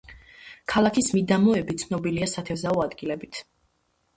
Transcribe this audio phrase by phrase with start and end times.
[0.71, 3.43] ქალაქის მიდამოები ცნობილია სათევზაო ადგილებით.